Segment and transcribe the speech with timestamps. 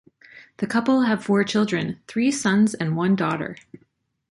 [0.57, 3.55] The couple have four children, three sons and one daughter.